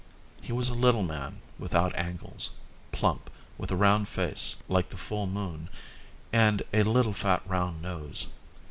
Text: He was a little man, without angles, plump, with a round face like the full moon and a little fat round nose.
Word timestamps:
He 0.41 0.51
was 0.51 0.67
a 0.67 0.73
little 0.73 1.03
man, 1.03 1.41
without 1.59 1.93
angles, 1.93 2.49
plump, 2.91 3.29
with 3.59 3.69
a 3.69 3.75
round 3.75 4.07
face 4.07 4.55
like 4.67 4.89
the 4.89 4.97
full 4.97 5.27
moon 5.27 5.69
and 6.33 6.63
a 6.73 6.81
little 6.81 7.13
fat 7.13 7.43
round 7.45 7.83
nose. 7.83 8.25